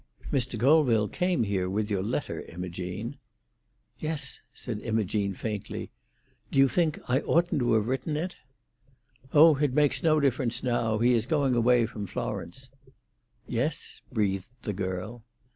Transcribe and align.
"Mr. 0.33 0.59
Colville 0.59 1.07
came 1.07 1.43
here 1.43 1.69
with 1.69 1.91
your 1.91 2.01
letter, 2.01 2.41
Imogene." 2.41 3.17
"Yes," 3.99 4.39
said 4.51 4.79
Imogene 4.79 5.35
faintly. 5.35 5.91
"Do 6.49 6.57
you 6.57 6.67
think 6.67 6.97
I 7.07 7.19
oughtn't 7.19 7.59
to 7.61 7.73
have 7.73 7.87
written 7.87 8.17
it?" 8.17 8.35
"Oh, 9.31 9.57
it 9.57 9.73
makes 9.75 10.01
no 10.01 10.19
difference 10.19 10.63
now. 10.63 10.97
He 10.97 11.13
is 11.13 11.27
going 11.27 11.53
away 11.53 11.85
from 11.85 12.07
Florence." 12.07 12.69
"Yes?" 13.45 14.01
breathed 14.11 14.49
the 14.63 14.73
girl. 14.73 15.23